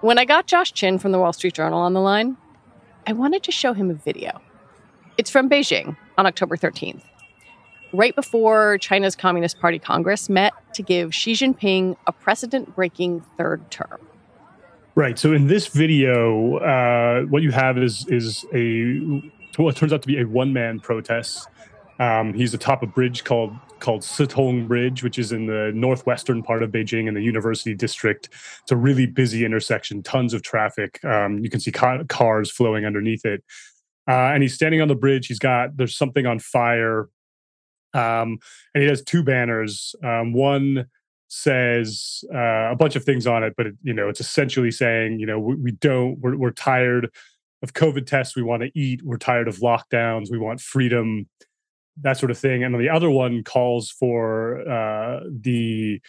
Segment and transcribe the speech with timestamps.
[0.00, 2.38] When I got Josh Chin from the Wall Street Journal on the line,
[3.06, 4.40] I wanted to show him a video.
[5.18, 7.02] It's from Beijing on October 13th,
[7.92, 13.70] right before China's Communist Party Congress met to give Xi Jinping a precedent breaking third
[13.70, 14.00] term.
[14.94, 15.18] Right.
[15.18, 19.22] So in this video, uh, what you have is is a
[19.58, 21.46] what turns out to be a one man protest.
[21.98, 26.62] Um, he's atop a bridge called called Sitong Bridge, which is in the northwestern part
[26.62, 28.28] of Beijing in the University District.
[28.62, 31.04] It's a really busy intersection, tons of traffic.
[31.04, 33.42] Um, you can see ca- cars flowing underneath it.
[34.08, 35.26] Uh, and he's standing on the bridge.
[35.26, 37.08] He's got there's something on fire,
[37.94, 38.38] um,
[38.74, 39.94] and he has two banners.
[40.02, 40.86] Um, one
[41.28, 45.20] says uh, a bunch of things on it, but it, you know it's essentially saying
[45.20, 47.08] you know we, we don't we're, we're tired
[47.62, 48.34] of COVID tests.
[48.34, 49.02] We want to eat.
[49.04, 50.30] We're tired of lockdowns.
[50.30, 51.28] We want freedom
[52.02, 52.64] that sort of thing.
[52.64, 56.00] And then the other one calls for uh, the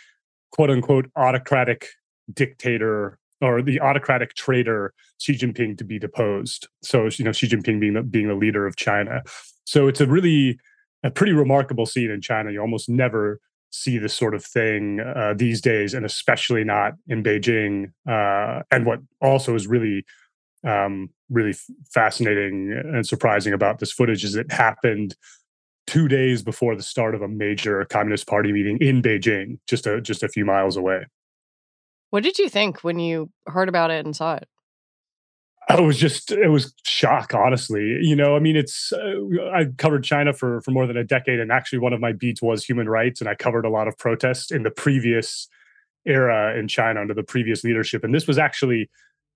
[0.51, 1.87] quote unquote autocratic
[2.33, 6.67] dictator or the autocratic traitor Xi Jinping to be deposed.
[6.83, 9.23] So you know Xi Jinping being the, being the leader of China.
[9.65, 10.59] So it's a really
[11.03, 12.51] a pretty remarkable scene in China.
[12.51, 13.39] You almost never
[13.71, 17.93] see this sort of thing uh, these days, and especially not in Beijing.
[18.07, 20.05] Uh, and what also is really
[20.63, 21.55] um, really
[21.91, 25.15] fascinating and surprising about this footage is it happened
[25.87, 30.01] two days before the start of a major Communist Party meeting in Beijing, just a
[30.01, 31.05] just a few miles away.
[32.09, 34.47] What did you think when you heard about it and saw it?
[35.69, 37.97] I was just it was shock, honestly.
[38.01, 41.39] You know, I mean, it's uh, I covered China for for more than a decade,
[41.39, 43.97] and actually one of my beats was human rights, and I covered a lot of
[43.97, 45.47] protests in the previous
[46.05, 48.89] era in China under the previous leadership, and this was actually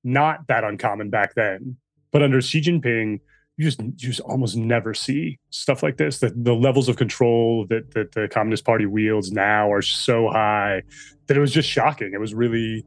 [0.03, 1.78] not that uncommon back then.
[2.11, 3.19] But under Xi Jinping,
[3.57, 6.19] you just you just almost never see stuff like this.
[6.19, 10.83] That the levels of control that that the Communist Party wields now are so high
[11.27, 12.11] that it was just shocking.
[12.13, 12.85] It was really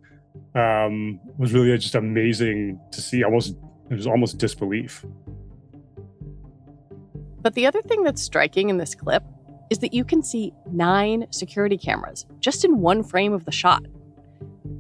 [0.55, 3.25] um was really just amazing to see.
[3.25, 3.57] Almost
[3.91, 5.05] it was almost disbelief.
[7.41, 9.23] But the other thing that's striking in this clip
[9.71, 13.85] is that you can see nine security cameras just in one frame of the shot.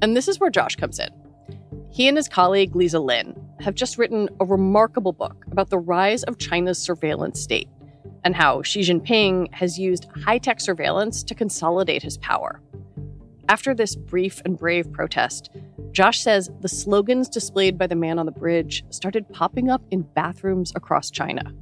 [0.02, 1.08] And this is where Josh comes in.
[1.90, 6.22] He and his colleague Liza Lin have just written a remarkable book about the rise
[6.24, 7.68] of China's surveillance state
[8.24, 12.60] and how Xi Jinping has used high tech surveillance to consolidate his power.
[13.48, 15.50] After this brief and brave protest,
[15.92, 20.02] Josh says the slogans displayed by the man on the bridge started popping up in
[20.02, 21.52] bathrooms across China.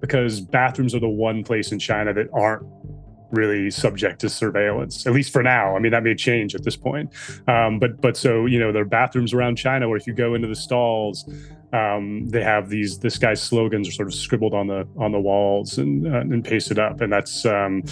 [0.00, 2.66] Because bathrooms are the one place in China that aren't
[3.30, 5.76] really subject to surveillance, at least for now.
[5.76, 7.12] I mean, that may change at this point.
[7.48, 10.34] Um, but but so you know, there are bathrooms around China where if you go
[10.34, 11.28] into the stalls,
[11.72, 15.20] um, they have these this guy's slogans are sort of scribbled on the on the
[15.20, 17.82] walls and uh, and pasted up, and that's um,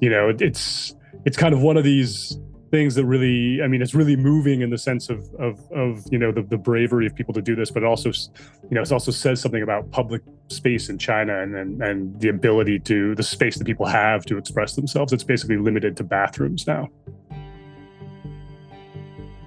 [0.00, 0.94] you know, it's
[1.24, 2.38] it's kind of one of these
[2.72, 6.18] things that really i mean it's really moving in the sense of of of you
[6.18, 9.10] know the, the bravery of people to do this but also you know it also
[9.10, 13.58] says something about public space in china and, and and the ability to the space
[13.58, 15.12] that people have to express themselves.
[15.12, 16.88] It's basically limited to bathrooms now.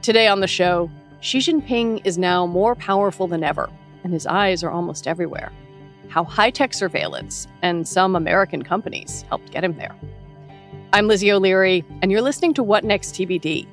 [0.04, 3.68] Today on the show xi jinping is now more powerful than ever
[4.04, 5.52] and his eyes are almost everywhere.
[6.10, 9.96] How high-tech surveillance and some american companies helped get him there
[10.94, 13.68] I'm Lizzie O'Leary, and you're listening to What Next TBD,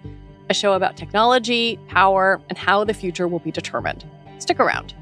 [0.50, 4.04] a show about technology, power, and how the future will be determined.
[4.38, 4.94] Stick around.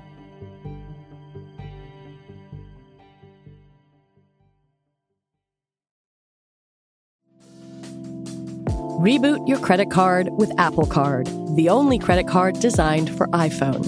[9.01, 13.86] Reboot your credit card with Apple Card, the only credit card designed for iPhone.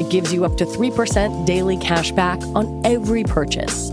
[0.00, 3.92] It gives you up to 3% daily cash back on every purchase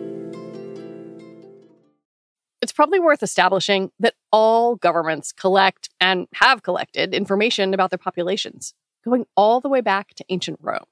[2.61, 8.73] It's probably worth establishing that all governments collect and have collected information about their populations,
[9.03, 10.85] going all the way back to ancient Rome.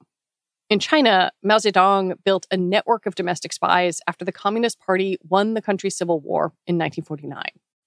[0.68, 5.54] In China, Mao Zedong built a network of domestic spies after the Communist Party won
[5.54, 7.42] the country's civil war in 1949.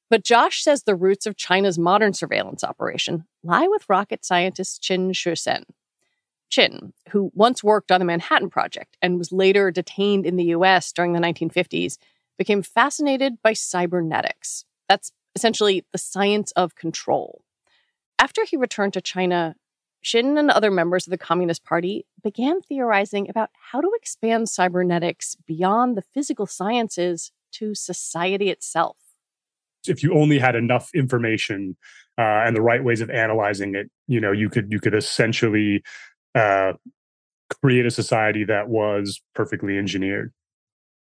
[0.10, 5.12] But Josh says the roots of China's modern surveillance operation lie with rocket scientist Qian
[5.12, 5.64] Xuesen.
[6.52, 10.92] Qian, who once worked on the Manhattan Project and was later detained in the US
[10.92, 11.98] during the 1950s,
[12.44, 14.66] became fascinated by cybernetics.
[14.90, 17.42] That's essentially the science of control.
[18.20, 19.56] After he returned to China,
[20.04, 25.38] Qian and other members of the Communist Party began theorizing about how to expand cybernetics
[25.48, 28.98] beyond the physical sciences to society itself.
[29.88, 31.78] If you only had enough information
[32.18, 35.82] uh, and the right ways of analyzing it, you know, you could you could essentially
[36.36, 36.74] uh,
[37.62, 40.34] create a society that was perfectly engineered.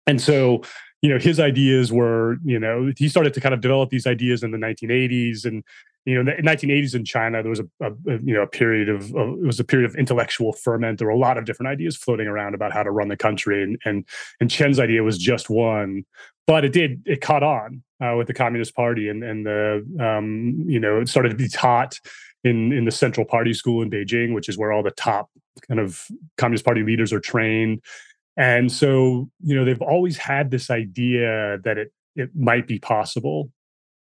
[0.07, 0.63] And so,
[1.03, 4.43] you know, his ideas were, you know, he started to kind of develop these ideas
[4.43, 5.65] in the 1980s and
[6.07, 7.93] you know, in the 1980s in China, there was a, a,
[8.23, 10.99] you know a period of, it was a period of intellectual ferment.
[10.99, 13.63] There were a lot of different ideas floating around about how to run the country,
[13.63, 14.07] and and
[14.41, 16.07] and Qian's idea was just one,
[16.47, 20.65] but it did it caught on uh, with the Communist Party, and and the um,
[20.67, 22.01] you know it started to be taught
[22.45, 25.29] in in the Central Party School in Beijing, which is where all the top
[25.69, 26.07] kind of
[26.39, 27.83] Communist Party leaders are trained.
[28.37, 33.51] And so, you know, they've always had this idea that it it might be possible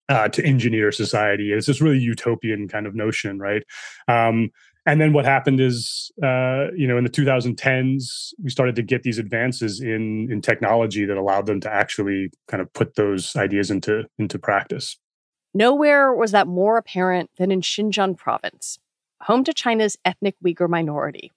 [0.09, 1.51] uh, to engineer society.
[1.53, 3.63] It's this really utopian kind of notion, right?
[4.07, 4.49] Um,
[4.85, 9.03] and then what happened is, uh, you know, in the 2010s, we started to get
[9.03, 13.71] these advances in in technology that allowed them to actually kind of put those ideas
[13.71, 14.97] into into practice.
[15.53, 18.79] Nowhere was that more apparent than in Xinjiang province,
[19.21, 21.31] home to China's ethnic Uyghur minority.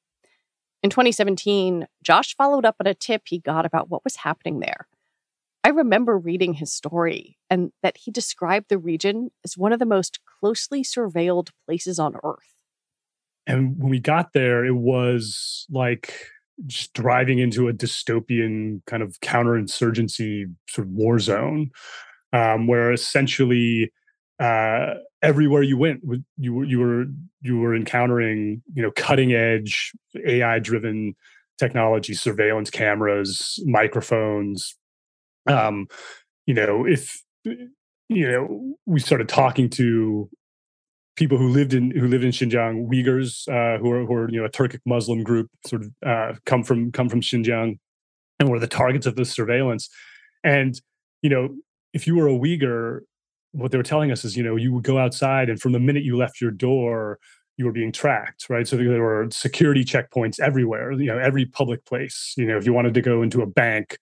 [0.82, 4.86] In 2017, Josh followed up on a tip he got about what was happening there.
[5.64, 9.86] I remember reading his story and that he described the region as one of the
[9.86, 12.62] most closely surveilled places on earth.
[13.48, 16.14] And when we got there, it was like
[16.66, 21.70] just driving into a dystopian kind of counterinsurgency sort of war zone,
[22.32, 23.92] um, where essentially
[24.38, 24.94] uh,
[25.26, 26.00] everywhere you went,
[26.38, 27.04] you were you were
[27.42, 29.92] you were encountering you know cutting edge
[30.24, 31.14] AI driven
[31.58, 34.76] technology, surveillance cameras, microphones,
[35.46, 35.86] um,
[36.46, 40.28] you know, if you know, we started talking to
[41.16, 44.40] people who lived in who lived in Xinjiang, Uyghurs uh, who are who are you
[44.40, 47.78] know a Turkic Muslim group, sort of uh, come from come from Xinjiang,
[48.38, 49.88] and were the targets of this surveillance.
[50.44, 50.80] And
[51.22, 51.56] you know,
[51.92, 53.00] if you were a Uyghur,
[53.56, 55.80] what they were telling us is, you know, you would go outside, and from the
[55.80, 57.18] minute you left your door,
[57.56, 58.68] you were being tracked, right?
[58.68, 62.34] So there were security checkpoints everywhere, you know, every public place.
[62.36, 63.98] You know, if you wanted to go into a bank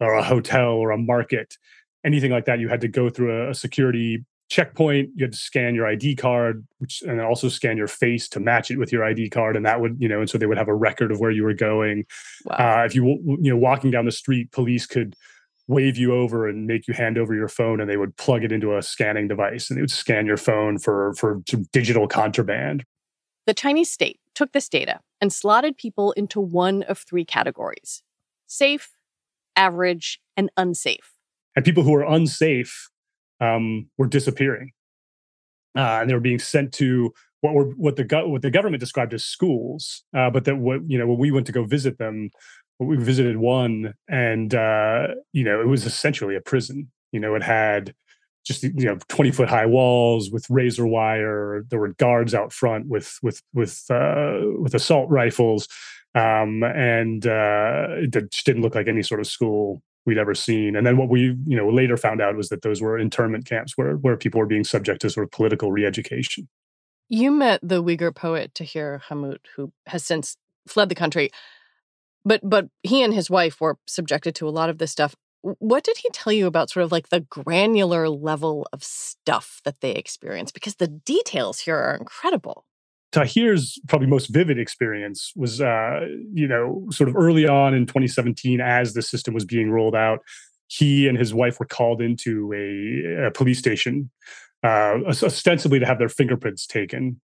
[0.00, 1.56] or a hotel or a market,
[2.04, 5.10] anything like that, you had to go through a, a security checkpoint.
[5.14, 8.70] You had to scan your ID card, which and also scan your face to match
[8.70, 10.68] it with your ID card, and that would you know, and so they would have
[10.68, 12.04] a record of where you were going.
[12.44, 12.56] Wow.
[12.82, 13.04] Uh, if you
[13.40, 15.14] you know walking down the street, police could
[15.68, 18.52] wave you over and make you hand over your phone and they would plug it
[18.52, 22.84] into a scanning device and they would scan your phone for for some digital contraband
[23.46, 28.02] the chinese state took this data and slotted people into one of three categories
[28.46, 28.96] safe
[29.56, 31.12] average, and unsafe.
[31.56, 32.90] And people who were unsafe
[33.40, 34.72] um, were disappearing,
[35.76, 39.14] uh, and they were being sent to what were what the what the government described
[39.14, 40.04] as schools.
[40.16, 42.30] Uh, but that what you know when we went to go visit them,
[42.78, 46.90] we visited one, and uh, you know it was essentially a prison.
[47.12, 47.94] You know, it had
[48.44, 52.86] just you know 20 foot high walls with razor wire there were guards out front
[52.86, 55.66] with with with uh with assault rifles
[56.16, 60.74] um, and uh, it just didn't look like any sort of school we'd ever seen.
[60.74, 63.76] And then what we, you know, later found out was that those were internment camps
[63.76, 66.48] where where people were being subject to sort of political re-education.
[67.08, 71.30] You met the Uyghur poet Tahir Hamut, who has since fled the country,
[72.26, 75.14] but but he and his wife were subjected to a lot of this stuff.
[75.42, 79.80] What did he tell you about sort of like the granular level of stuff that
[79.80, 80.50] they experience?
[80.50, 82.66] Because the details here are incredible.
[83.12, 86.00] Tahir's probably most vivid experience was, uh,
[86.34, 90.18] you know, sort of early on in 2017 as the system was being rolled out.
[90.66, 94.10] He and his wife were called into a, a police station,
[94.64, 97.20] uh, ostensibly to have their fingerprints taken,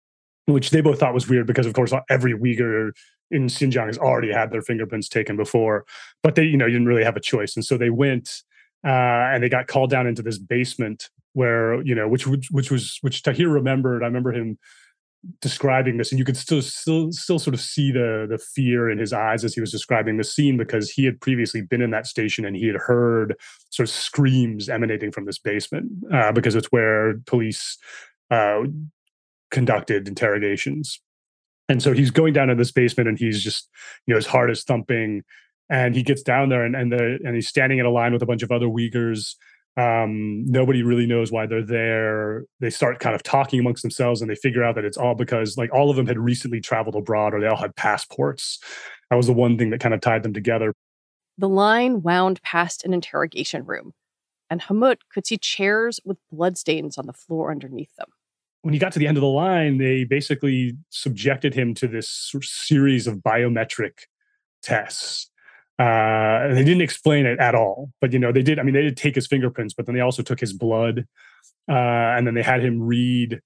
[0.47, 2.93] which they both thought was weird because, of course, every Uyghur
[3.31, 5.85] in Xinjiang has already had their fingerprints taken before.
[6.23, 8.43] But they, you know, didn't really have a choice, and so they went
[8.85, 12.71] uh, and they got called down into this basement where, you know, which which, which
[12.71, 14.03] was which Tahir remembered.
[14.03, 14.59] I remember him
[15.41, 18.99] describing this, and you could still still still sort of see the the fear in
[18.99, 22.07] his eyes as he was describing the scene because he had previously been in that
[22.07, 23.35] station and he had heard
[23.71, 27.77] sort of screams emanating from this basement uh, because it's where police
[28.31, 28.61] uh,
[29.51, 31.01] conducted interrogations.
[31.69, 33.69] And so he's going down in this basement and he's just,
[34.07, 35.23] you know, his heart is thumping.
[35.69, 38.23] And he gets down there and and, the, and he's standing in a line with
[38.23, 39.35] a bunch of other Uyghurs
[39.77, 42.45] um, nobody really knows why they're there.
[42.61, 45.59] They start kind of talking amongst themselves and they figure out that it's all because
[45.59, 48.59] like all of them had recently traveled abroad or they all had passports.
[49.11, 50.73] That was the one thing that kind of tied them together.
[51.37, 53.93] The line wound past an interrogation room,
[54.49, 58.09] and Hamut could see chairs with bloodstains on the floor underneath them.
[58.67, 62.35] When he got to the end of the line, they basically subjected him to this
[62.43, 63.93] series of biometric
[64.61, 65.31] tests
[65.79, 68.59] uh, and they didn't explain it at all, but you know they did.
[68.59, 71.07] I mean, they did take his fingerprints, but then they also took his blood,
[71.69, 71.73] uh,
[72.17, 73.41] and then they had him read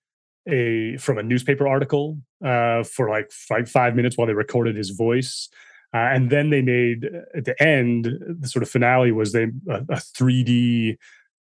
[0.47, 4.91] a from a newspaper article uh, for like five, five minutes while they recorded his
[4.91, 5.49] voice.
[5.93, 9.79] Uh, and then they made at the end the sort of finale was they a,
[9.89, 10.97] a 3D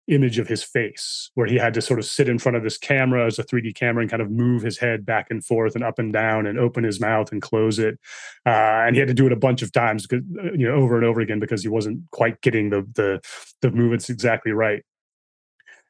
[0.09, 2.79] image of his face where he had to sort of sit in front of this
[2.79, 5.85] camera as a 3D camera and kind of move his head back and forth and
[5.85, 7.99] up and down and open his mouth and close it.
[8.47, 10.17] Uh, and he had to do it a bunch of times, uh,
[10.53, 13.21] you know, over and over again because he wasn't quite getting the the
[13.61, 14.83] the movements exactly right.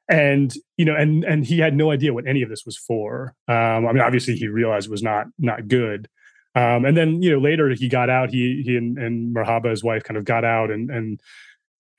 [0.08, 3.34] And you know, and and he had no idea what any of this was for.
[3.46, 6.08] Um, I mean, obviously he realized it was not not good.
[6.54, 8.30] Um, and then you know later he got out.
[8.30, 11.20] He he and, and his wife, kind of got out and and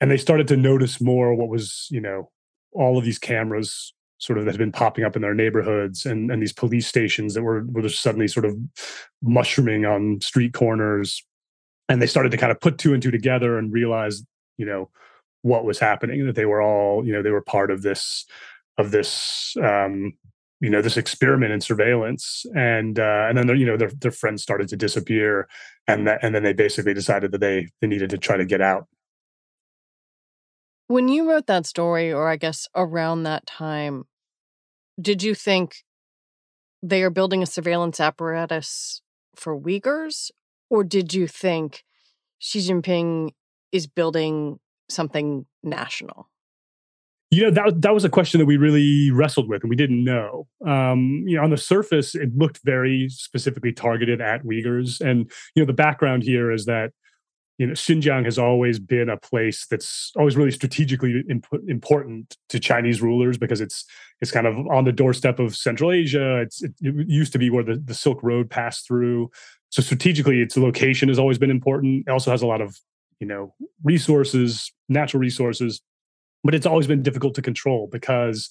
[0.00, 2.30] and they started to notice more what was you know
[2.72, 6.30] all of these cameras sort of that had been popping up in their neighborhoods and
[6.30, 8.56] and these police stations that were were just suddenly sort of
[9.22, 11.24] mushrooming on street corners.
[11.88, 14.22] And they started to kind of put two and two together and realize
[14.58, 14.90] you know
[15.42, 18.26] what was happening that they were all you know they were part of this
[18.76, 20.12] of this um
[20.60, 22.44] you know this experiment in surveillance.
[22.54, 25.48] And uh and then you know their their friends started to disappear
[25.88, 28.60] and that and then they basically decided that they they needed to try to get
[28.60, 28.86] out
[30.90, 34.06] when you wrote that story, or I guess around that time,
[35.00, 35.84] did you think
[36.82, 39.00] they are building a surveillance apparatus
[39.36, 40.32] for Uyghurs?
[40.68, 41.84] Or did you think
[42.40, 43.30] Xi Jinping
[43.70, 46.28] is building something national?
[47.30, 50.02] You know, that, that was a question that we really wrestled with and we didn't
[50.02, 50.48] know.
[50.66, 55.00] Um, you know, on the surface, it looked very specifically targeted at Uyghurs.
[55.00, 56.90] And, you know, the background here is that
[57.60, 62.58] you know Xinjiang has always been a place that's always really strategically imp- important to
[62.58, 63.84] Chinese rulers because it's
[64.22, 66.40] it's kind of on the doorstep of Central Asia.
[66.40, 69.30] It's it, it used to be where the, the Silk Road passed through.
[69.68, 72.04] So strategically, its location has always been important.
[72.08, 72.78] It also has a lot of
[73.20, 73.52] you know
[73.84, 75.82] resources, natural resources,
[76.42, 78.48] but it's always been difficult to control because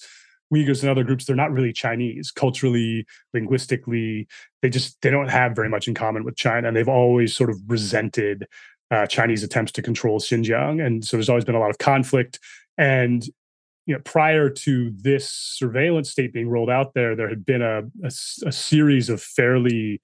[0.54, 4.28] Uyghurs and other groups, they're not really Chinese culturally, linguistically.
[4.62, 7.50] They just they don't have very much in common with China, and they've always sort
[7.50, 8.46] of resented
[8.90, 12.38] uh, Chinese attempts to control Xinjiang, and so there's always been a lot of conflict.
[12.78, 13.24] And
[13.86, 17.82] you know, prior to this surveillance state being rolled out there, there had been a,
[18.04, 18.10] a,
[18.46, 20.00] a series of fairly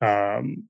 [0.00, 0.64] um,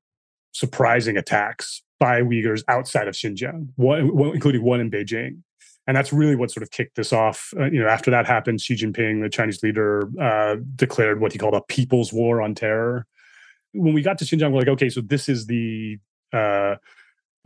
[0.52, 5.42] surprising attacks by Uyghurs outside of Xinjiang, one, including one in Beijing.
[5.86, 7.54] And that's really what sort of kicked this off.
[7.56, 11.38] Uh, you know, after that happened, Xi Jinping, the Chinese leader, uh, declared what he
[11.38, 13.06] called a people's war on terror.
[13.72, 15.98] When we got to Xinjiang, we're like, okay, so this is the
[16.32, 16.76] uh,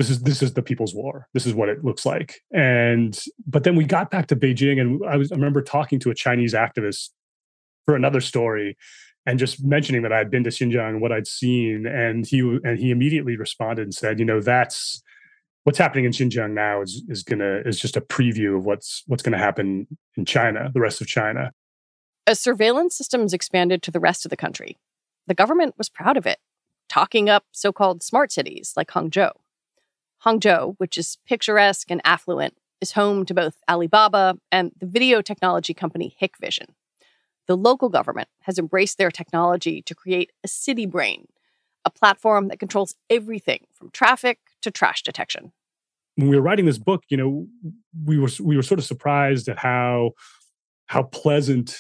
[0.00, 1.28] this is this is the people's war.
[1.35, 2.40] This is what it looks like.
[2.54, 6.11] And but then we got back to beijing and i was i remember talking to
[6.11, 7.11] a chinese activist
[7.85, 8.78] for another story
[9.26, 11.85] and just mentioning that i had been to xinjiang and what i'd seen.
[11.85, 15.02] And he and he immediately responded and said you know that's
[15.64, 19.23] what's happening in xinjiang now is is gonna is just a preview of what's what's
[19.23, 21.52] gonna happen in china the rest of china.
[22.26, 24.78] As surveillance systems expanded to the rest of the country.
[25.26, 26.38] The government was proud of it
[26.88, 29.30] talking up so-called smart cities like hangzhou
[30.25, 35.75] Hangzhou, which is picturesque and affluent, is home to both Alibaba and the video technology
[35.75, 36.69] company Hikvision.
[37.47, 41.27] The local government has embraced their technology to create a city brain,
[41.85, 45.53] a platform that controls everything from traffic to trash detection.
[46.17, 47.47] When we were writing this book, you know,
[48.05, 50.12] we were we were sort of surprised at how
[50.87, 51.77] how pleasant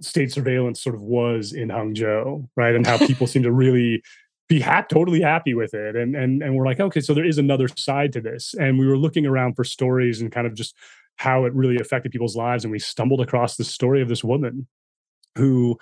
[0.00, 2.74] state surveillance sort of was in Hangzhou, right?
[2.74, 4.02] And how people seem to really
[4.48, 5.96] be happy, totally happy with it.
[5.96, 8.54] And and and we're like, okay, so there is another side to this.
[8.58, 10.74] And we were looking around for stories and kind of just
[11.16, 12.64] how it really affected people's lives.
[12.64, 14.66] And we stumbled across the story of this woman
[15.36, 15.78] who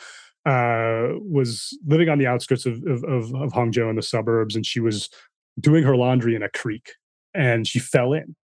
[0.47, 4.65] uh, was living on the outskirts of, of, of, of Hangzhou in the suburbs, and
[4.65, 5.11] she was
[5.59, 6.93] doing her laundry in a creek,
[7.35, 8.37] and she fell in,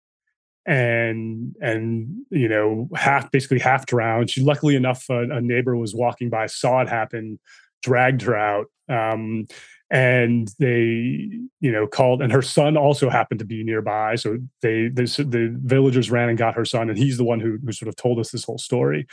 [0.66, 4.30] and and you know half basically half drowned.
[4.30, 7.38] She luckily enough, a, a neighbor was walking by, saw it happen,
[7.82, 8.66] dragged her out.
[8.88, 9.46] Um,
[9.92, 11.28] and they,
[11.60, 14.14] you know, called, and her son also happened to be nearby.
[14.14, 17.72] So they, the villagers ran and got her son, and he's the one who, who
[17.72, 19.06] sort of told us this whole story.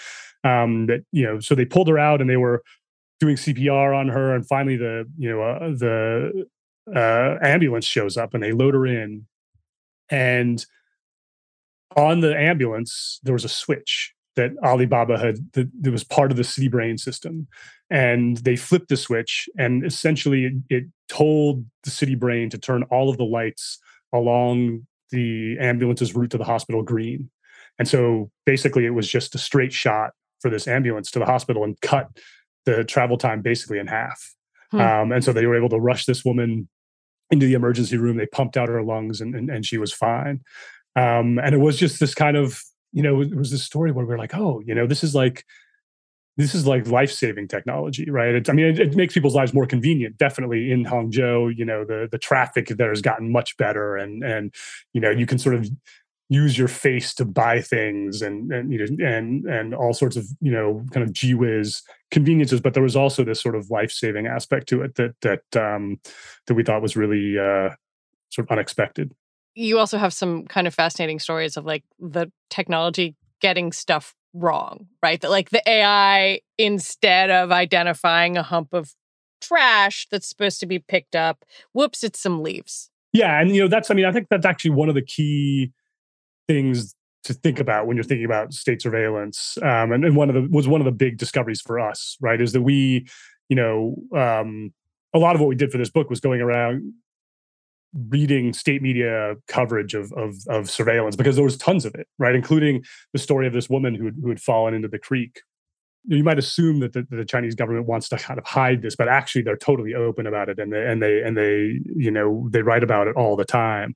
[0.45, 2.63] Um, that you know, so they pulled her out, and they were
[3.19, 6.45] doing CPR on her, and finally the, you know, uh, the
[6.95, 9.27] uh, ambulance shows up, and they load her in,
[10.09, 10.65] and
[11.98, 16.38] on the ambulance there was a switch that Alibaba had that, that was part of
[16.38, 17.50] the City Brain system,
[17.89, 23.10] and they flipped the switch, and essentially it, told the City Brain to turn all
[23.10, 23.79] of the lights
[24.13, 27.29] along the ambulance's route to the hospital green,
[27.77, 31.63] and so basically it was just a straight shot for this ambulance to the hospital
[31.63, 32.08] and cut
[32.65, 34.36] the travel time basically in half.
[34.72, 34.79] Hmm.
[34.79, 36.69] Um, and so they were able to rush this woman
[37.31, 38.17] into the emergency room.
[38.17, 40.41] They pumped out her lungs, and and, and she was fine.
[40.96, 44.05] Um, and it was just this kind of you know, it was this story where
[44.05, 45.46] we are like, oh, you know, this is like
[46.39, 48.34] this is like life-saving technology, right?
[48.34, 50.17] It, I mean, it, it, makes people's lives more convenient.
[50.17, 54.55] Definitely in Hangzhou, you know, the the traffic there has gotten much better, and and
[54.93, 55.69] you know, you can sort of
[56.29, 60.27] use your face to buy things and and you know and and all sorts of
[60.39, 62.62] you know kind of gee whiz conveniences.
[62.62, 66.00] But there was also this sort of life-saving aspect to it that that um,
[66.48, 67.75] that we thought was really uh,
[68.29, 69.13] sort of unexpected
[69.55, 74.88] you also have some kind of fascinating stories of like the technology getting stuff wrong,
[75.01, 75.19] right?
[75.21, 78.93] That like the AI, instead of identifying a hump of
[79.41, 82.89] trash that's supposed to be picked up, whoops, it's some leaves.
[83.13, 83.39] Yeah.
[83.39, 85.71] And, you know, that's, I mean, I think that's actually one of the key
[86.48, 89.57] things to think about when you're thinking about state surveillance.
[89.62, 92.39] Um, and, and one of the was one of the big discoveries for us, right?
[92.39, 93.07] Is that we,
[93.50, 94.74] you know, um,
[95.13, 96.93] a lot of what we did for this book was going around
[97.93, 102.36] reading state media coverage of, of, of surveillance because there was tons of it, right?
[102.36, 105.41] Including the story of this woman who, who had fallen into the creek.
[106.05, 109.08] You might assume that the, the, Chinese government wants to kind of hide this, but
[109.08, 112.62] actually they're totally open about it, and they and they and they you know they
[112.62, 113.96] write about it all the time.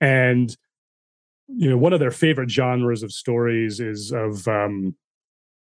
[0.00, 0.54] And
[1.46, 4.96] you know one of their favorite genres of stories is of um,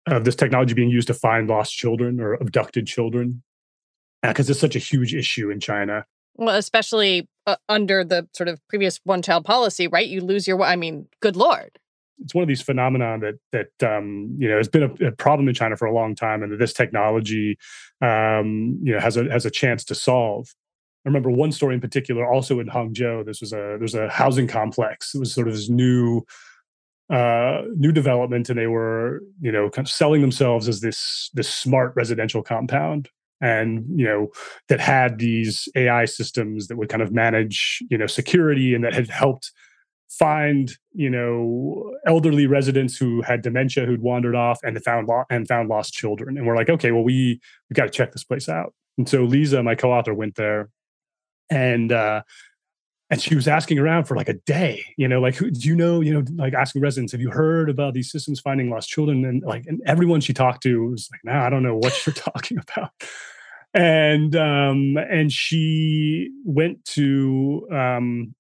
[0.07, 3.43] of this technology being used to find lost children or abducted children
[4.23, 6.05] because uh, it's such a huge issue in China.
[6.37, 10.07] Well, especially uh, under the sort of previous one child policy, right?
[10.07, 11.79] You lose your, I mean, good Lord.
[12.23, 15.49] It's one of these phenomena that that um, you know has been a, a, problem
[15.49, 17.59] in China for a long time, and that this technology,
[18.01, 20.47] um, you know, has a has a chance to solve.
[21.05, 23.27] I remember one story in particular, also in Hangzhou.
[23.27, 25.17] This was a there's a housing complex.
[25.17, 26.23] It was sort of this new
[27.11, 31.49] uh, new development, and they were you know kind of selling themselves as this this
[31.49, 33.09] smart residential compound
[33.43, 34.29] and you know
[34.69, 38.95] that had these AI systems that would kind of manage you know security and that
[38.95, 39.53] had helped
[40.09, 45.49] find you know elderly residents who had dementia who'd wandered off and found lo- and
[45.49, 46.39] found lost children.
[46.39, 48.73] And we're like okay well we we got to check this place out.
[48.97, 50.71] And so Liza my co-author went there
[51.51, 52.23] and uh
[53.13, 56.01] and she was asking around for like a day you know like do you know
[56.01, 59.25] you know like asking residents have you heard about these systems finding lost children?
[59.25, 61.95] And like and everyone she talked to was like no nah, i don't know what
[62.05, 62.91] you're talking about.
[63.75, 68.35] And um and she went to um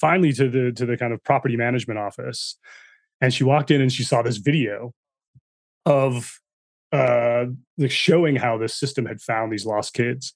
[0.00, 2.58] finally to the to the kind of property management office
[3.20, 4.92] and she walked in and she saw this video
[5.86, 6.40] of
[6.92, 7.44] uh
[7.78, 10.34] like showing how this system had found these lost kids.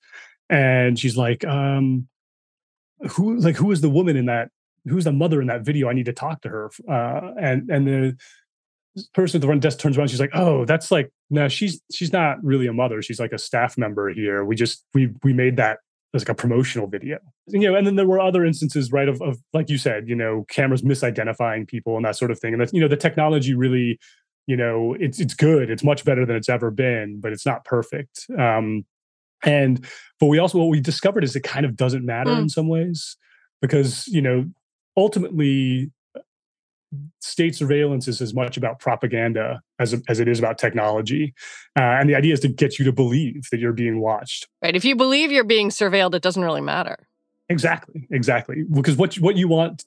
[0.49, 2.09] And she's like um
[3.09, 4.49] who like who is the woman in that
[4.87, 5.89] who's the mother in that video?
[5.89, 8.17] I need to talk to her uh and and the
[9.15, 12.13] person at the front desk turns around she's like oh that's like no she's she's
[12.13, 13.03] not really a mother.
[13.03, 14.45] She's like a staff member here.
[14.45, 15.79] We just we we made that
[16.15, 17.19] as like a promotional video.
[17.47, 20.17] You know and then there were other instances right of, of like you said you
[20.17, 22.53] know cameras misidentifying people and that sort of thing.
[22.53, 23.99] And that's you know the technology really
[24.47, 25.71] you know it's it's good.
[25.71, 28.27] It's much better than it's ever been but it's not perfect.
[28.39, 28.85] Um
[29.45, 29.87] and
[30.19, 32.41] but we also what we discovered is it kind of doesn't matter mm.
[32.41, 33.17] in some ways
[33.61, 34.47] because you know
[34.97, 35.91] ultimately
[37.21, 41.35] state surveillance is as much about propaganda as, as it is about technology.
[41.79, 44.49] Uh, and the idea is to get you to believe that you're being watched.
[44.63, 44.75] Right.
[44.75, 46.97] If you believe you're being surveilled, it doesn't really matter.
[47.49, 48.07] Exactly.
[48.11, 48.65] Exactly.
[48.65, 49.85] Because what, what you want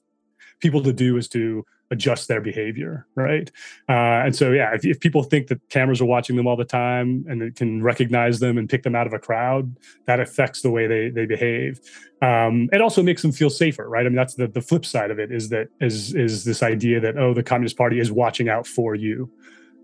[0.60, 3.52] people to do is to adjust their behavior, right?
[3.88, 6.66] Uh, and so, yeah, if, if, people think that cameras are watching them all the
[6.66, 9.78] time and it can recognize them and pick them out of a crowd,
[10.08, 11.80] that affects the way they they behave.
[12.22, 14.06] Um, it also makes them feel safer, right?
[14.06, 17.00] I mean, that's the the flip side of it is that is is this idea
[17.00, 19.32] that oh, the Communist Party is watching out for you.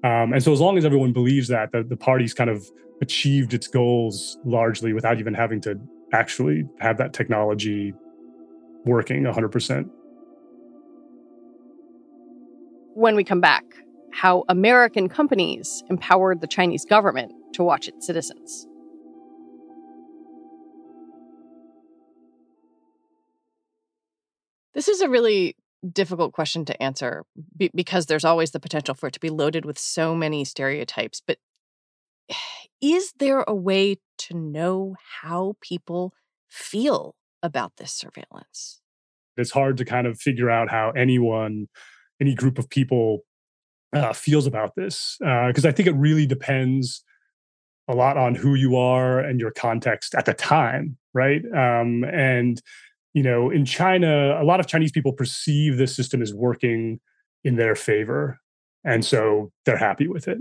[0.04, 2.66] Um, and so, as long as everyone believes that, the, the party's kind of
[3.02, 5.80] achieved its goals largely without even having to
[6.12, 7.94] actually have that technology
[8.86, 9.90] working 100%
[13.00, 13.64] when we come back,
[14.12, 18.68] how American companies empowered the Chinese government to watch its citizens.
[24.74, 25.56] This is a really
[25.94, 27.24] difficult question to answer
[27.74, 31.22] because there's always the potential for it to be loaded with so many stereotypes.
[31.26, 31.38] But
[32.82, 36.14] is there a way to know how people
[36.50, 38.82] feel about this surveillance?
[39.38, 41.68] It's hard to kind of figure out how anyone
[42.22, 43.22] any group of people
[43.94, 47.04] uh, feels about this because uh, I think it really depends
[47.88, 51.44] a lot on who you are and your context at the time, right?
[51.54, 52.62] Um, and
[53.14, 57.00] you know, in China, a lot of Chinese people perceive this system as working
[57.44, 58.40] in their favor,
[58.84, 60.38] and so they're happy with it.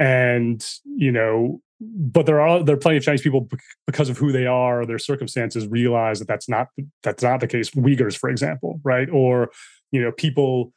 [0.00, 3.48] And you know, but there are there are plenty of Chinese people
[3.86, 6.68] because of who they are their circumstances realize that that's not
[7.04, 7.70] that's not the case.
[7.70, 9.08] Uyghurs, for example, right?
[9.08, 9.50] Or
[9.92, 10.72] you know, people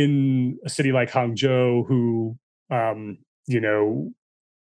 [0.00, 2.36] in a city like Hangzhou who
[2.70, 4.12] um, you know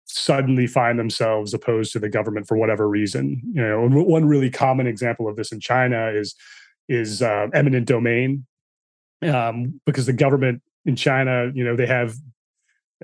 [0.04, 3.42] suddenly find themselves opposed to the government for whatever reason.
[3.52, 6.34] You know, one really common example of this in China is
[6.88, 8.46] is uh, eminent domain,
[9.22, 12.14] um, because the government in China, you know, they have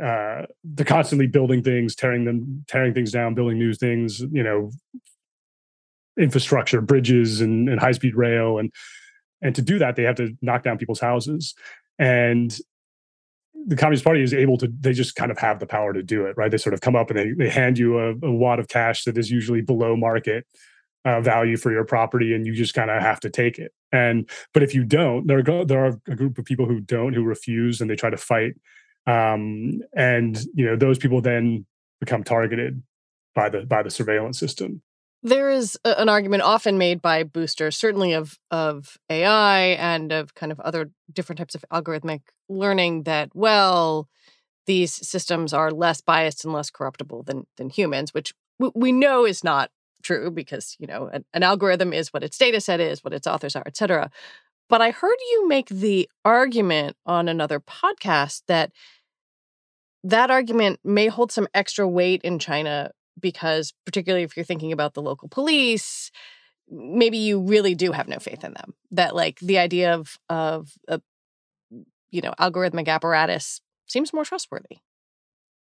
[0.03, 4.21] uh, they're constantly building things, tearing them, tearing things down, building new things.
[4.21, 4.71] You know,
[6.19, 8.73] infrastructure, bridges, and, and high speed rail, and
[9.43, 11.55] and to do that, they have to knock down people's houses.
[11.99, 12.57] And
[13.67, 16.27] the Communist Party is able to, they just kind of have the power to do
[16.27, 16.51] it, right?
[16.51, 19.05] They sort of come up and they, they hand you a, a wad of cash
[19.05, 20.47] that is usually below market
[21.05, 23.73] uh, value for your property, and you just kind of have to take it.
[23.93, 27.13] And but if you don't, there are there are a group of people who don't,
[27.13, 28.55] who refuse, and they try to fight.
[29.07, 31.67] Um, and you know those people then
[32.01, 32.83] become targeted
[33.35, 34.83] by the by the surveillance system.
[35.25, 40.35] There is a, an argument often made by boosters, certainly of of AI and of
[40.35, 44.09] kind of other different types of algorithmic learning that well,
[44.67, 49.25] these systems are less biased and less corruptible than than humans, which w- we know
[49.25, 49.71] is not
[50.03, 53.27] true because you know an, an algorithm is what its data set is, what its
[53.27, 54.11] authors are, et cetera.
[54.69, 58.73] But I heard you make the argument on another podcast that
[60.05, 64.95] that argument may hold some extra weight in China because particularly if you're thinking about
[64.95, 66.11] the local police
[66.69, 70.73] maybe you really do have no faith in them that like the idea of of
[70.89, 71.01] a
[72.11, 74.79] you know algorithmic apparatus seems more trustworthy.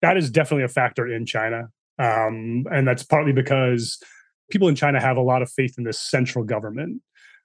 [0.00, 3.98] That is definitely a factor in china um, and that's partly because
[4.50, 7.02] people in china have a lot of faith in this central government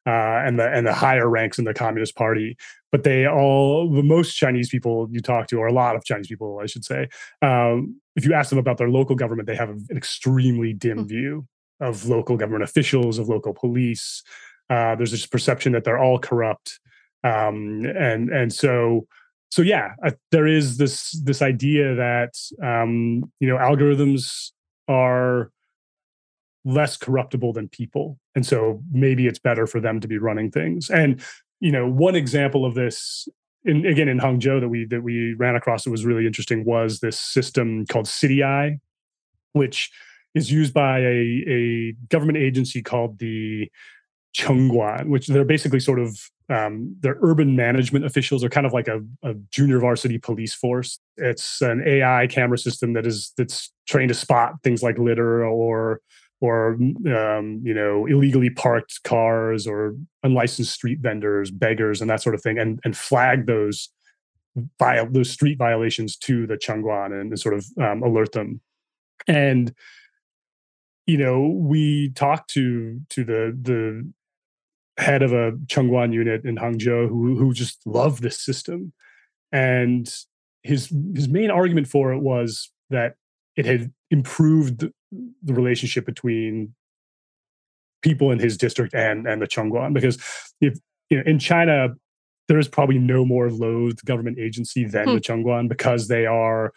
[0.10, 2.58] uh, and the and the higher ranks in the Communist Party.
[2.92, 6.28] But they all, the most Chinese people you talk to, or a lot of Chinese
[6.28, 7.08] people, I should say,
[7.44, 11.08] um, if you ask them about their local government, they have an extremely dim mm-hmm.
[11.08, 11.48] view
[11.80, 14.24] of local government officials, of local police.
[14.72, 16.80] Uh, there's this perception that they're all corrupt,
[17.24, 19.06] um, and and so
[19.52, 24.52] so yeah, uh, there is this this idea that um, you know algorithms
[24.88, 25.52] are
[26.66, 30.90] less corruptible than people and so maybe it's better for them to be running things
[30.90, 31.22] and
[31.60, 33.28] you know one example of this
[33.66, 37.00] in, again in Hangzhou that we that we ran across that was really interesting was
[37.00, 38.80] this system called City Eye,
[39.54, 39.92] which
[40.36, 43.70] is used by a, a government agency called the
[44.38, 46.18] Chengguan, which they're basically sort of
[46.50, 48.42] um, they're urban management officials.
[48.42, 51.00] They're kind of like a, a, junior varsity police force.
[51.18, 56.02] It's an AI camera system that is that's trained to spot things like litter or
[56.42, 62.36] or um, you know illegally parked cars or unlicensed street vendors, beggars, and that sort
[62.36, 63.90] of thing, and and flag those
[64.80, 68.62] viol- those street violations to the Chengguan and, and sort of um, alert them.
[69.28, 69.74] And
[71.06, 74.12] you know, we talked to to the the
[74.98, 78.94] head of a Chengguan unit in Hangzhou who who just loved this system,
[79.52, 80.10] and
[80.64, 83.16] his his main argument for it was that
[83.56, 86.74] it had improved the relationship between
[88.02, 90.18] people in his district and and the Chengguan because
[90.62, 90.78] if
[91.10, 91.90] you know in China
[92.48, 95.14] there is probably no more loathed government agency than hmm.
[95.16, 96.74] the Chengguan because they are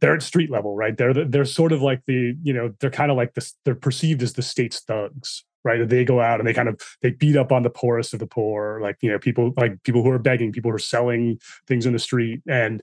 [0.00, 2.90] they're at street level right they're the, they're sort of like the you know they're
[2.90, 6.46] kind of like this they're perceived as the state's thugs right they go out and
[6.46, 9.18] they kind of they beat up on the poorest of the poor like you know
[9.18, 12.82] people like people who are begging people who are selling things in the street and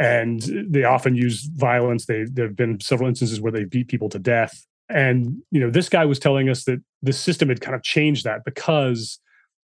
[0.00, 2.06] and they often use violence.
[2.06, 4.66] They there have been several instances where they beat people to death.
[4.88, 8.24] And you know, this guy was telling us that the system had kind of changed
[8.24, 9.20] that because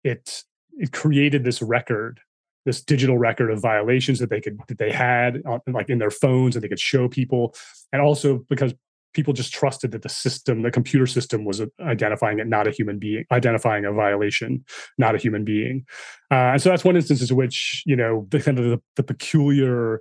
[0.04, 0.44] it
[0.78, 2.20] it created this record,
[2.64, 6.12] this digital record of violations that they could that they had on, like in their
[6.12, 7.52] phones and they could show people,
[7.92, 8.72] and also because
[9.12, 12.98] people just trusted that the system, the computer system, was identifying it, not a human
[12.98, 14.64] being, identifying a violation,
[14.96, 15.84] not a human being.
[16.30, 19.02] Uh, and so that's one instance in which you know the kind of the, the
[19.02, 20.00] peculiar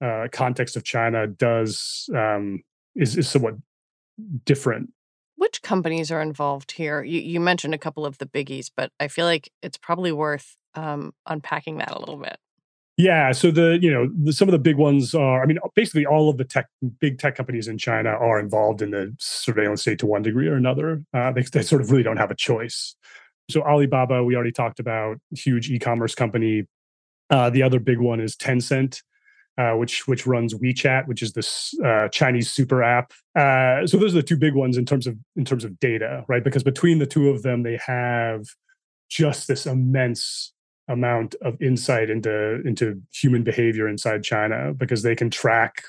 [0.00, 2.62] uh, context of China does um,
[2.94, 3.54] is, is somewhat
[4.44, 4.90] different
[5.40, 7.02] which companies are involved here?
[7.02, 10.54] You, you mentioned a couple of the biggies, but I feel like it's probably worth
[10.74, 12.36] um, unpacking that a little bit.
[12.98, 16.04] Yeah, so the you know the, some of the big ones are I mean basically
[16.04, 16.66] all of the tech
[17.00, 20.56] big tech companies in China are involved in the surveillance state to one degree or
[20.56, 21.02] another.
[21.14, 22.94] Uh, they, they sort of really don't have a choice.
[23.48, 26.64] So Alibaba, we already talked about, huge e-commerce company.
[27.30, 29.02] Uh, the other big one is Tencent,
[29.60, 33.12] uh, which which runs WeChat, which is this uh, Chinese super app.
[33.38, 36.24] Uh, so those are the two big ones in terms of in terms of data,
[36.28, 36.42] right?
[36.42, 38.46] Because between the two of them, they have
[39.10, 40.54] just this immense
[40.88, 45.82] amount of insight into into human behavior inside China because they can track,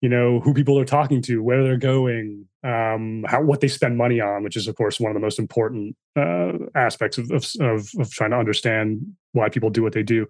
[0.00, 3.98] you know, who people are talking to, where they're going, um, how what they spend
[3.98, 7.44] money on, which is of course one of the most important uh, aspects of, of,
[7.60, 10.26] of of trying to understand why people do what they do.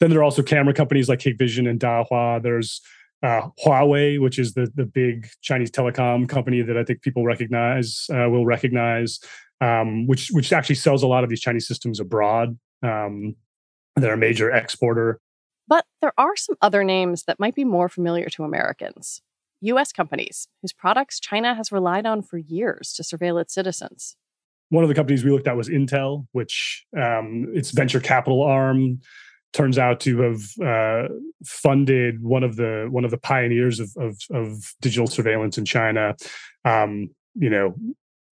[0.00, 2.42] Then there are also camera companies like Hikvision and Dahua.
[2.42, 2.80] There's
[3.22, 8.06] uh, Huawei, which is the the big Chinese telecom company that I think people recognize
[8.12, 9.20] uh, will recognize,
[9.60, 12.58] um, which which actually sells a lot of these Chinese systems abroad.
[12.82, 13.36] Um,
[13.96, 15.20] they're a major exporter.
[15.68, 19.20] But there are some other names that might be more familiar to Americans.
[19.60, 24.16] US companies whose products China has relied on for years to surveil its citizens.
[24.70, 29.00] One of the companies we looked at was Intel, which um, its venture capital arm
[29.52, 31.08] turns out to have uh,
[31.44, 36.16] funded one of the one of the pioneers of of, of digital surveillance in China.
[36.64, 37.74] Um, you know,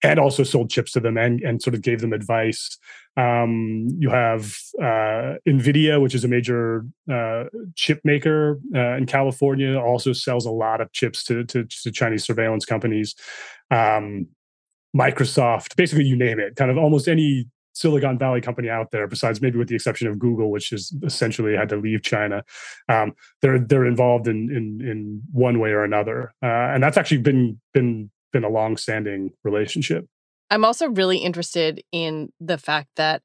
[0.03, 2.79] and also sold chips to them and, and sort of gave them advice.
[3.17, 9.79] Um, you have uh, NVIDIA, which is a major uh, chip maker uh, in California,
[9.79, 13.15] also sells a lot of chips to, to, to Chinese surveillance companies.
[13.71, 14.29] Um,
[14.95, 17.47] Microsoft, basically, you name it, kind of almost any
[17.77, 21.55] Silicon Valley company out there, besides maybe with the exception of Google, which is essentially
[21.55, 22.43] had to leave China.
[22.89, 23.13] Um,
[23.43, 27.61] they're they're involved in in in one way or another, uh, and that's actually been
[27.75, 30.07] been been a long-standing relationship.
[30.51, 33.23] I'm also really interested in the fact that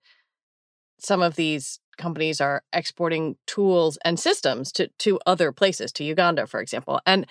[1.00, 6.46] some of these companies are exporting tools and systems to to other places, to Uganda,
[6.46, 7.00] for example.
[7.06, 7.26] And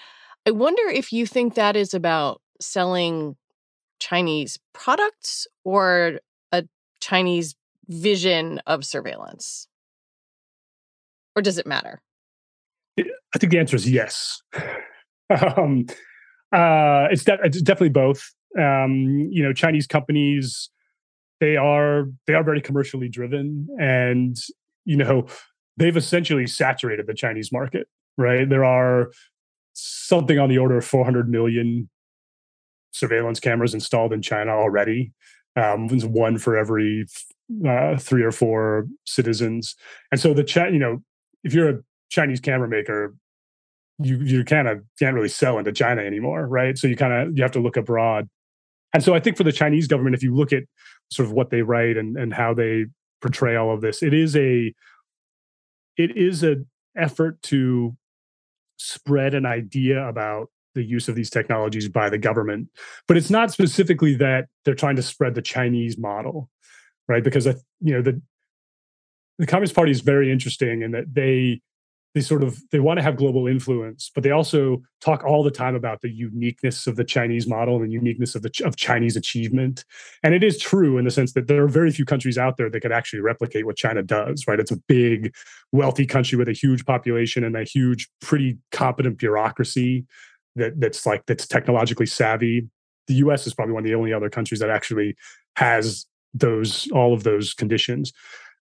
[0.46, 3.36] I wonder if you think that is about selling
[3.98, 6.20] Chinese products or
[7.00, 7.54] Chinese
[7.88, 9.66] vision of surveillance?
[11.36, 12.00] Or does it matter?
[12.98, 14.42] I think the answer is yes.
[15.30, 15.86] um,
[16.52, 18.32] uh, it's, de- it's definitely both.
[18.58, 20.70] Um, you know, Chinese companies
[21.40, 24.36] they are they are very commercially driven, and
[24.84, 25.26] you know
[25.76, 27.88] they've essentially saturated the Chinese market.
[28.16, 29.10] Right, there are
[29.72, 31.88] something on the order of 400 million
[32.92, 35.12] surveillance cameras installed in China already.
[35.60, 37.06] Um, one for every
[37.66, 39.76] uh, three or four citizens,
[40.10, 40.72] and so the chat.
[40.72, 41.02] You know,
[41.44, 43.14] if you're a Chinese camera maker,
[43.98, 46.78] you you kind of can't really sell into China anymore, right?
[46.78, 48.28] So you kind of you have to look abroad.
[48.92, 50.64] And so I think for the Chinese government, if you look at
[51.10, 52.86] sort of what they write and and how they
[53.20, 54.72] portray all of this, it is a
[55.96, 57.96] it is an effort to
[58.78, 62.68] spread an idea about the use of these technologies by the government,
[63.08, 66.48] but it's not specifically that they're trying to spread the Chinese model,
[67.08, 67.24] right?
[67.24, 68.20] Because you know the
[69.38, 71.60] the Communist Party is very interesting in that they
[72.14, 75.50] they sort of they want to have global influence but they also talk all the
[75.50, 79.16] time about the uniqueness of the chinese model and the uniqueness of the of chinese
[79.16, 79.84] achievement.
[80.22, 82.68] And it is true in the sense that there are very few countries out there
[82.68, 84.60] that could actually replicate what china does right?
[84.60, 85.34] It's a big
[85.72, 90.04] wealthy country with a huge population and a huge pretty competent bureaucracy
[90.56, 92.68] that that's like that's technologically savvy
[93.06, 95.16] the us is probably one of the only other countries that actually
[95.56, 98.12] has those all of those conditions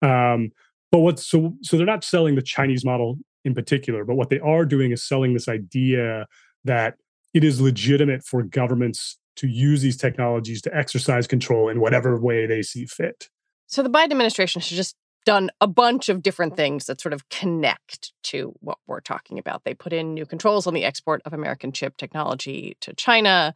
[0.02, 0.50] um,
[0.92, 4.04] but what's so so they're not selling the chinese model in particular.
[4.04, 6.26] But what they are doing is selling this idea
[6.64, 6.96] that
[7.32, 12.46] it is legitimate for governments to use these technologies to exercise control in whatever way
[12.46, 13.28] they see fit.
[13.68, 17.28] So the Biden administration has just done a bunch of different things that sort of
[17.28, 19.64] connect to what we're talking about.
[19.64, 23.54] They put in new controls on the export of American chip technology to China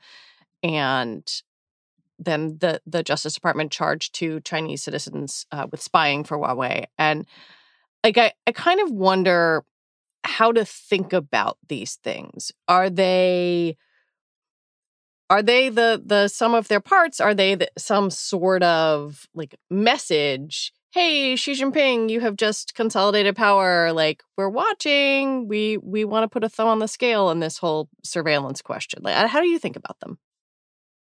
[0.62, 1.24] and
[2.18, 6.84] then the the Justice Department charged two Chinese citizens uh, with spying for Huawei.
[6.98, 7.26] And
[8.04, 9.64] like I, I kind of wonder
[10.24, 12.52] how to think about these things.
[12.68, 13.78] Are they
[15.30, 17.20] are they the the sum of their parts?
[17.20, 20.74] Are they the, some sort of like message?
[20.92, 23.92] Hey, Xi Jinping, you have just consolidated power.
[23.92, 25.46] Like we're watching.
[25.46, 29.02] We we want to put a thumb on the scale in this whole surveillance question.
[29.02, 30.18] Like, how do you think about them?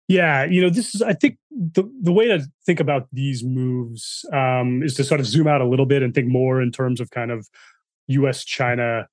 [0.10, 4.26] Yeah, you know, this is I think the the way to think about these moves
[4.34, 7.00] um, is to sort of zoom out a little bit and think more in terms
[7.00, 7.48] of kind of
[8.08, 9.08] US China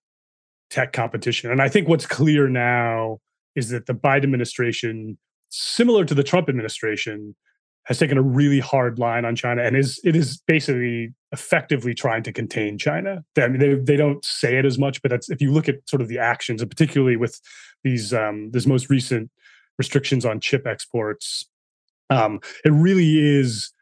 [0.70, 1.50] tech competition.
[1.50, 3.18] And I think what's clear now
[3.54, 5.18] is that the Biden administration
[5.50, 7.36] similar to the Trump administration,
[7.86, 12.22] has taken a really hard line on China and is it is basically effectively trying
[12.24, 13.24] to contain China.
[13.34, 15.68] They, I mean, they, they don't say it as much, but that's if you look
[15.68, 17.40] at sort of the actions, and particularly with
[17.84, 19.30] these um, this most recent
[19.78, 21.48] restrictions on chip exports,
[22.10, 23.72] um, it really is.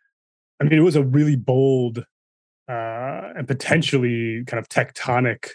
[0.60, 2.04] I mean, it was a really bold
[2.68, 5.50] uh, and potentially kind of tectonic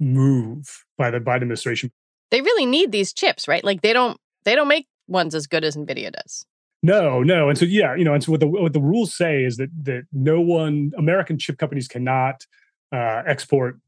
[0.00, 1.90] move by the Biden administration.
[2.30, 3.64] They really need these chips, right?
[3.64, 6.46] Like they don't they don't make ones as good as Nvidia does.
[6.84, 9.42] No, no, and so yeah, you know, and so what the what the rules say
[9.42, 12.44] is that that no one American chip companies cannot
[12.92, 13.80] uh, export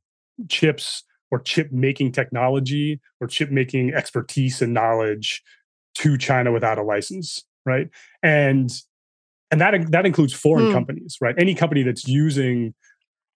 [0.49, 5.43] chips or chip making technology or chip making expertise and knowledge
[5.97, 7.91] to China without a license, right?
[8.23, 8.73] And
[9.51, 10.73] and that that includes foreign mm.
[10.73, 11.35] companies, right?
[11.37, 12.73] Any company that's using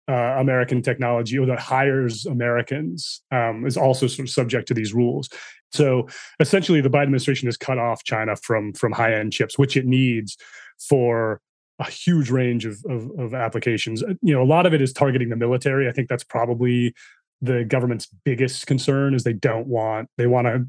[0.08, 4.94] uh, American technology or that hires Americans um, is also sort of subject to these
[4.94, 5.30] rules.
[5.72, 6.08] So
[6.40, 9.86] essentially, the Biden administration has cut off China from from high end chips, which it
[9.86, 10.38] needs
[10.80, 11.42] for
[11.80, 14.04] a huge range of, of, of applications.
[14.04, 15.88] Uh, you know, a lot of it is targeting the military.
[15.88, 16.94] I think that's probably
[17.42, 20.66] the government's biggest concern is they don't want they want to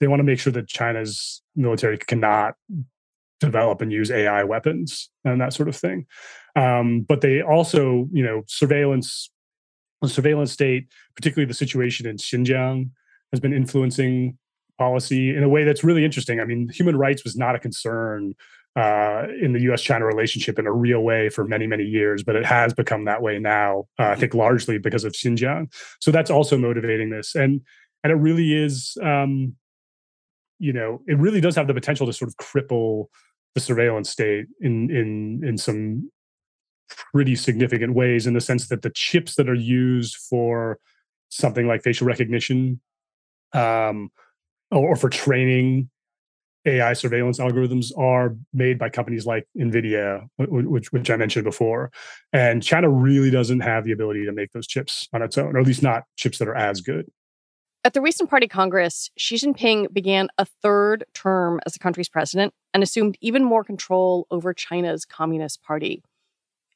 [0.00, 2.54] they want to make sure that China's military cannot
[3.38, 6.06] develop and use AI weapons and that sort of thing.
[6.56, 9.30] Um, but they also, you know, surveillance,
[10.04, 12.90] surveillance state, particularly the situation in Xinjiang,
[13.32, 14.38] has been influencing
[14.78, 16.40] policy in a way that's really interesting.
[16.40, 18.34] I mean, human rights was not a concern
[18.76, 22.46] uh, in the U.S.-China relationship in a real way for many, many years, but it
[22.46, 23.86] has become that way now.
[23.98, 25.72] Uh, I think largely because of Xinjiang.
[26.00, 27.60] So that's also motivating this, and
[28.02, 29.54] and it really is, um,
[30.58, 33.06] you know, it really does have the potential to sort of cripple
[33.54, 36.10] the surveillance state in in in some
[37.12, 40.78] pretty significant ways in the sense that the chips that are used for
[41.28, 42.80] something like facial recognition
[43.52, 44.10] um,
[44.70, 45.90] or, or for training
[46.66, 51.90] AI surveillance algorithms are made by companies like NVIDIA, which, which I mentioned before.
[52.32, 55.60] And China really doesn't have the ability to make those chips on its own, or
[55.60, 57.06] at least not chips that are as good.
[57.82, 62.52] At the recent party congress, Xi Jinping began a third term as the country's president
[62.74, 66.02] and assumed even more control over China's Communist Party.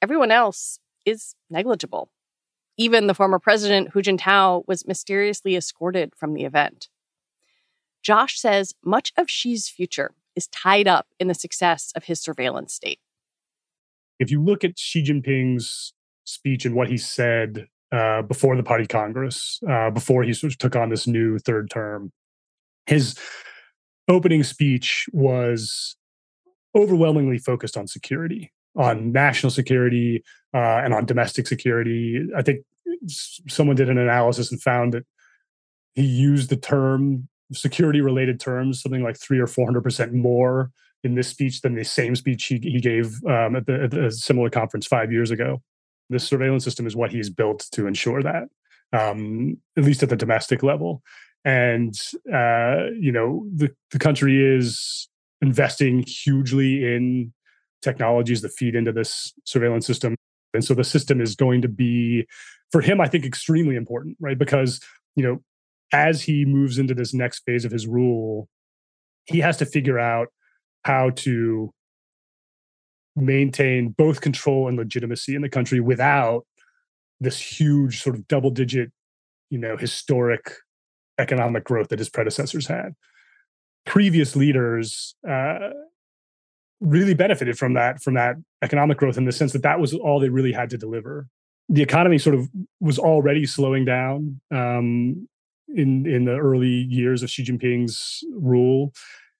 [0.00, 2.08] Everyone else is negligible.
[2.76, 6.88] Even the former president, Hu Jintao, was mysteriously escorted from the event.
[8.02, 12.74] Josh says much of Xi's future is tied up in the success of his surveillance
[12.74, 12.98] state.
[14.18, 15.92] If you look at Xi Jinping's
[16.24, 20.58] speech and what he said uh, before the party congress, uh, before he sort of
[20.58, 22.12] took on this new third term.
[22.86, 23.16] His
[24.08, 25.96] opening speech was
[26.74, 32.26] overwhelmingly focused on security, on national security, uh, and on domestic security.
[32.36, 32.64] I think
[33.48, 35.04] someone did an analysis and found that
[35.94, 40.70] he used the term security related terms something like three or four hundred percent more
[41.02, 44.10] in this speech than the same speech he, he gave um, at, the, at a
[44.10, 45.60] similar conference five years ago.
[46.08, 48.44] This surveillance system is what he's built to ensure that,
[48.92, 51.02] um, at least at the domestic level.
[51.44, 51.94] And
[52.32, 55.08] uh, you know, the the country is
[55.42, 57.32] investing hugely in
[57.82, 60.16] technologies that feed into this surveillance system,
[60.54, 62.26] and so the system is going to be,
[62.72, 64.38] for him, I think, extremely important, right?
[64.38, 64.80] Because
[65.16, 65.42] you know,
[65.92, 68.48] as he moves into this next phase of his rule,
[69.26, 70.28] he has to figure out
[70.84, 71.72] how to
[73.16, 76.44] maintain both control and legitimacy in the country without
[77.20, 78.90] this huge sort of double digit
[79.50, 80.56] you know historic
[81.18, 82.94] economic growth that his predecessors had
[83.86, 85.70] previous leaders uh,
[86.80, 90.20] really benefited from that from that economic growth in the sense that that was all
[90.20, 91.26] they really had to deliver.
[91.68, 92.48] The economy sort of
[92.80, 95.28] was already slowing down um,
[95.68, 98.92] in in the early years of Xi Jinping's rule,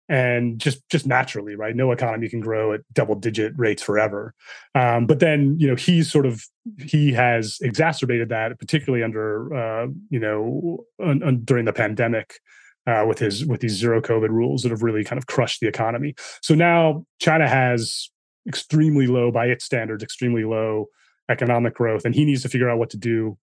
[0.09, 1.77] and just just naturally right?
[1.77, 4.35] No economy can grow at double digit rates forever.
[4.75, 6.43] Um, but then you know he's sort of
[6.79, 12.41] he has exacerbated that particularly under uh, you know un, un, during the pandemic
[12.87, 15.69] uh, with his with these zero covid rules that have really kind of crushed the
[15.69, 18.11] economy so now china has
[18.47, 20.87] extremely low by its standards extremely low
[21.31, 23.37] economic growth and he needs to figure out what to do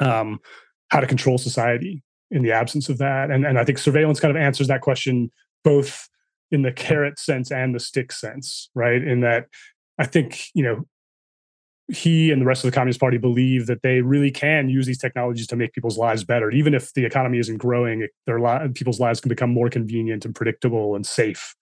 [0.00, 0.38] um,
[0.90, 4.34] how to control society in the absence of that and and i think surveillance kind
[4.34, 5.30] of answers that question
[5.64, 6.08] both
[6.54, 9.02] in the carrot sense and the stick sense, right?
[9.02, 9.46] In that
[9.98, 10.86] I think, you know,
[11.88, 14.98] he and the rest of the Communist Party believe that they really can use these
[14.98, 16.50] technologies to make people's lives better.
[16.50, 20.34] Even if the economy isn't growing, their li- people's lives can become more convenient and
[20.34, 21.54] predictable and safe,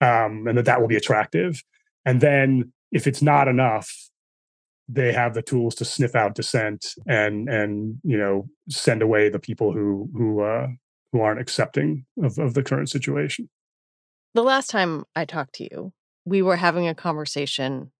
[0.00, 1.62] um, and that that will be attractive.
[2.04, 3.90] And then, if it's not enough,
[4.86, 9.38] they have the tools to sniff out dissent and and you know send away the
[9.38, 10.66] people who who uh,
[11.12, 13.48] who aren't accepting of, of the current situation.
[14.34, 15.92] The last time I talked to you,
[16.26, 17.92] we were having a conversation.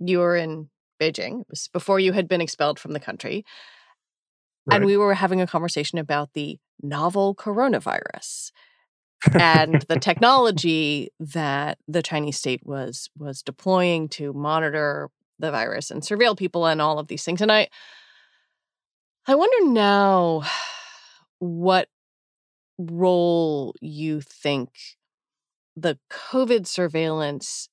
[0.00, 1.42] You were in Beijing.
[1.42, 3.44] It was before you had been expelled from the country.
[4.66, 4.76] Right.
[4.76, 8.52] And we were having a conversation about the novel coronavirus
[9.32, 16.02] and the technology that the Chinese state was was deploying to monitor the virus and
[16.02, 17.40] surveil people and all of these things.
[17.40, 17.68] And I
[19.26, 20.42] I wonder now
[21.38, 21.88] what
[22.78, 24.70] role you think
[25.76, 27.68] the COVID surveillance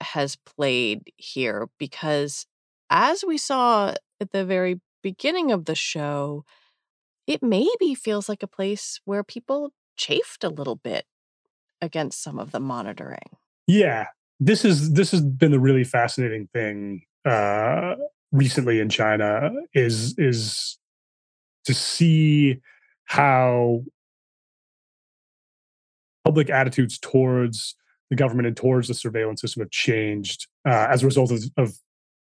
[0.00, 2.46] has played here because
[2.90, 6.44] as we saw at the very beginning of the show,
[7.26, 11.04] it maybe feels like a place where people chafed a little bit
[11.80, 13.36] against some of the monitoring.
[13.66, 14.06] Yeah.
[14.40, 17.96] This is this has been the really fascinating thing uh
[18.32, 20.78] recently in China is is
[21.64, 22.60] to see
[23.04, 23.82] how
[26.24, 27.74] public attitudes towards
[28.10, 31.72] the government and towards the surveillance system have changed uh, as a result of, of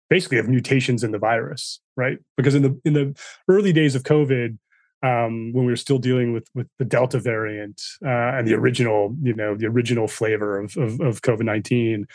[0.09, 2.18] basically of mutations in the virus, right?
[2.36, 4.59] Because in the in the early days of COVID,
[5.02, 9.14] um, when we were still dealing with with the Delta variant uh, and the original,
[9.22, 12.07] you know, the original flavor of of, of COVID nineteen,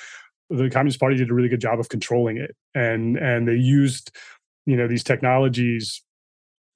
[0.49, 4.11] the Communist Party did a really good job of controlling it, and and they used,
[4.65, 6.01] you know, these technologies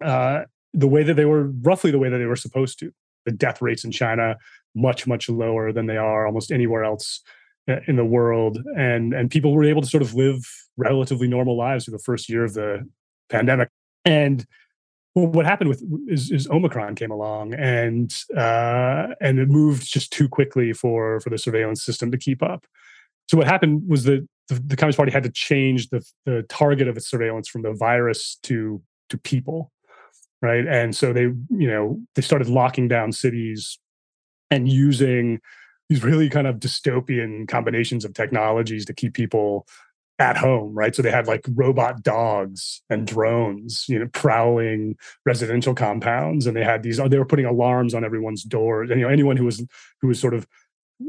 [0.04, 0.44] uh,
[0.74, 2.92] the way that they were roughly the way that they were supposed to.
[3.26, 4.38] The death rates in China
[4.76, 7.22] much much lower than they are almost anywhere else
[7.70, 10.46] uh, in the world and and people were able to sort of live
[10.78, 12.88] relatively normal lives for the first year of the
[13.30, 13.70] pandemic
[14.06, 14.46] and
[15.16, 20.28] what happened with is, is, Omicron came along and uh, and it moved just too
[20.28, 22.66] quickly for for the surveillance system to keep up.
[23.30, 26.90] So what happened was that the, the Communist Party had to change the the target
[26.90, 29.72] of its surveillance from the virus to to people,
[30.42, 30.68] right?
[30.68, 33.80] And so they you know they started locking down cities
[34.52, 35.40] and using
[35.88, 39.66] these really kind of dystopian combinations of technologies to keep people
[40.20, 40.96] at home, right?
[40.96, 44.96] So they had like robot dogs and drones, you know, prowling
[45.26, 46.98] residential compounds, and they had these.
[46.98, 49.64] They were putting alarms on everyone's doors, and you know, anyone who was
[50.02, 50.48] who was sort of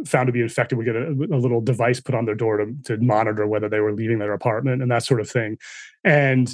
[0.05, 2.75] found to be infected would get a, a little device put on their door to,
[2.85, 5.57] to monitor whether they were leaving their apartment and that sort of thing.
[6.03, 6.53] And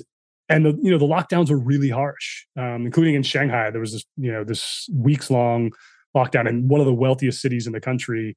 [0.51, 3.71] and the you know the lockdowns were really harsh, um, including in Shanghai.
[3.71, 5.73] There was this you know this weeks long
[6.15, 8.37] lockdown in one of the wealthiest cities in the country,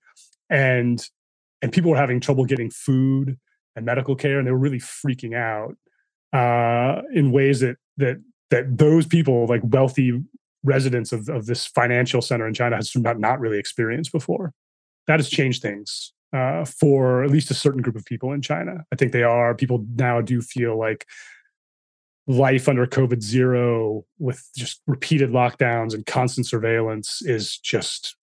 [0.50, 1.06] and
[1.62, 3.38] and people were having trouble getting food
[3.76, 5.76] and medical care, and they were really freaking out
[6.34, 8.18] uh, in ways that that
[8.52, 10.22] that those people, like wealthy
[10.64, 14.54] residents of, of this financial center in China, has not, not really experienced before.
[15.08, 18.84] That has changed things uh, for at least a certain group of people in China.
[18.92, 21.06] I think they are people now do feel like
[22.28, 28.16] life under COVID zero with just repeated lockdowns and constant surveillance is just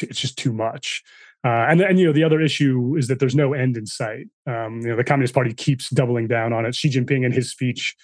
[0.00, 1.02] it's just too much.
[1.42, 4.26] Uh, and and you know the other issue is that there's no end in sight.
[4.46, 6.74] Um, you know the Communist Party keeps doubling down on it.
[6.74, 7.96] Xi Jinping in his speech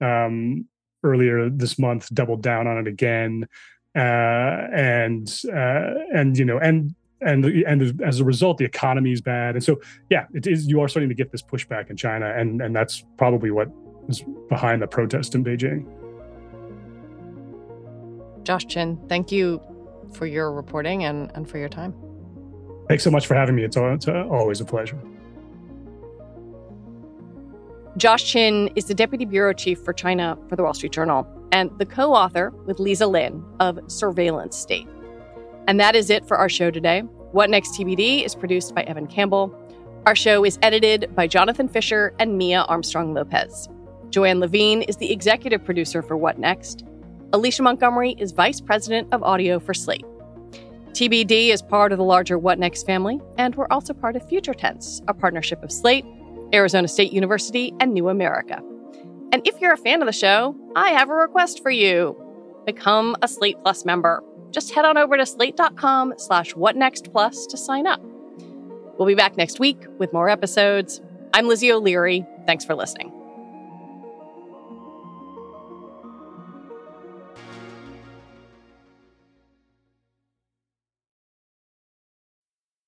[0.00, 0.66] um,
[1.02, 3.48] earlier this month doubled down on it again,
[3.96, 9.20] uh, and uh, and you know and and and as a result the economy is
[9.20, 9.56] bad.
[9.56, 10.66] And so yeah, it is.
[10.66, 13.68] You are starting to get this pushback in China, and and that's probably what
[14.08, 15.84] is behind the protest in Beijing.
[18.44, 19.60] Josh Chin, thank you
[20.12, 21.94] for your reporting and, and for your time.
[22.88, 23.64] Thanks so much for having me.
[23.64, 24.98] It's, it's uh, always a pleasure.
[27.96, 31.70] Josh Chin is the deputy bureau chief for China for the Wall Street Journal and
[31.78, 34.88] the co author with Liza Lin of Surveillance State.
[35.68, 37.00] And that is it for our show today.
[37.30, 39.56] What Next TBD is produced by Evan Campbell.
[40.06, 43.68] Our show is edited by Jonathan Fisher and Mia Armstrong Lopez.
[44.10, 46.84] Joanne Levine is the executive producer for What Next.
[47.32, 50.04] Alicia Montgomery is vice president of audio for Slate.
[50.94, 54.54] TBD is part of the larger What Next family, and we're also part of Future
[54.54, 56.06] Tense, a partnership of Slate,
[56.52, 58.62] Arizona State University, and New America.
[59.32, 62.16] And if you're a fan of the show, I have a request for you.
[62.64, 64.22] Become a Slate Plus member.
[64.52, 68.00] Just head on over to slate.com slash whatnextplus to sign up.
[68.96, 71.00] We'll be back next week with more episodes.
[71.32, 72.24] I'm Lizzie O'Leary.
[72.46, 73.23] Thanks for listening.